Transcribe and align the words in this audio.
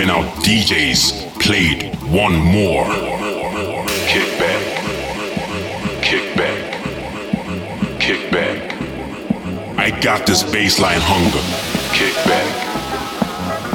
when 0.00 0.08
our 0.08 0.24
DJs 0.40 1.38
played 1.44 1.94
one 2.08 2.32
more. 2.32 2.88
Kick 4.08 4.28
back, 4.40 4.64
kick 6.00 6.34
back, 6.40 8.00
kick 8.00 8.32
back. 8.32 8.80
I 9.76 9.90
got 10.00 10.26
this 10.26 10.42
bassline 10.42 11.04
hunger. 11.04 11.44
Kick 11.92 12.16
back. 12.24 12.48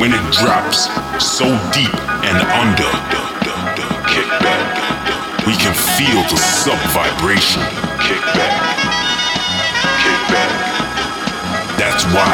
When 0.02 0.14
it 0.18 0.26
drops 0.34 0.90
so 1.22 1.46
deep 1.70 1.94
and 2.26 2.38
under, 2.58 2.90
kick 4.10 4.26
back. 4.42 5.46
We 5.46 5.54
can 5.62 5.78
feel 5.94 6.26
the 6.26 6.42
sub 6.42 6.82
vibration. 6.90 7.62
Kick 8.02 8.26
back, 8.34 8.58
kick 10.02 10.22
back. 10.34 10.54
That's 11.78 12.04
why 12.10 12.34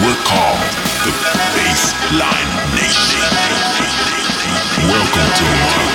we're 0.00 0.22
called 0.24 0.64
the 1.04 1.12
bassline 1.52 2.55
Welcome 4.88 5.32
to 5.34 5.85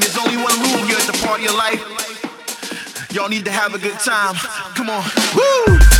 And 0.00 0.08
there's 0.08 0.26
only 0.26 0.42
one 0.42 0.58
rule 0.60 0.86
here 0.86 0.96
at 0.96 1.06
the 1.06 1.26
party 1.26 1.44
of 1.44 1.52
life. 1.56 3.12
Y'all 3.12 3.28
need 3.28 3.44
to 3.44 3.50
have 3.50 3.74
a 3.74 3.78
good 3.78 3.98
time. 3.98 4.34
Come 4.74 4.88
on. 4.88 5.04
Woo! 5.36 5.99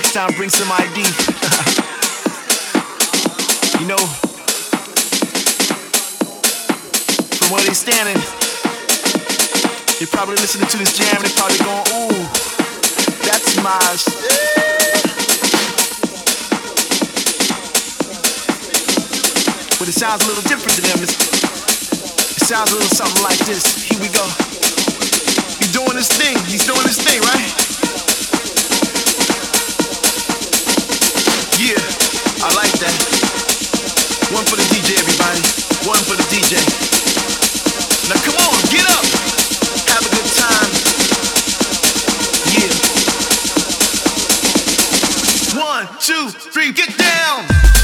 Next 0.00 0.14
time, 0.14 0.32
bring 0.32 0.48
some 0.48 0.72
ID. 0.72 0.96
you 3.80 3.86
know, 3.86 4.00
from 7.36 7.52
where 7.52 7.60
they're 7.60 7.74
standing, 7.76 8.16
they 10.00 10.06
probably 10.06 10.36
listening 10.40 10.68
to 10.68 10.78
this 10.78 10.96
jam. 10.96 11.20
And 11.20 11.26
they 11.28 11.34
probably 11.36 11.58
going, 11.60 11.84
"Ooh, 12.00 12.16
that's 13.28 13.60
my." 13.60 13.76
Shit. 14.00 14.16
But 19.76 19.84
it 19.84 19.92
sounds 20.00 20.24
a 20.24 20.28
little 20.32 20.48
different 20.48 20.80
to 20.80 20.82
them. 20.88 20.96
It's, 21.04 21.12
it 22.40 22.46
sounds 22.48 22.72
a 22.72 22.74
little 22.74 22.88
something 22.88 23.22
like 23.22 23.36
this. 23.44 23.84
Here 23.84 24.00
we 24.00 24.08
go. 24.08 24.24
He's 25.60 25.72
doing 25.76 25.92
his 25.92 26.08
thing. 26.08 26.40
He's 26.48 26.64
doing 26.64 26.88
his 26.88 26.96
thing, 26.96 27.20
right? 27.20 27.69
Yeah, 31.60 31.76
I 32.40 32.48
like 32.56 32.72
that. 32.80 32.96
One 34.32 34.46
for 34.46 34.56
the 34.56 34.64
DJ, 34.72 34.96
everybody. 34.96 35.44
One 35.84 36.00
for 36.08 36.16
the 36.16 36.24
DJ. 36.32 36.56
Now 38.08 38.16
come 38.24 38.32
on, 38.40 38.56
get 38.72 38.88
up. 38.88 39.04
Have 39.92 40.00
a 40.00 40.08
good 40.08 40.24
time. 40.40 40.72
Yeah. 42.56 42.72
One, 45.60 45.84
two, 46.00 46.30
three, 46.30 46.72
get 46.72 46.96
down. 46.96 47.79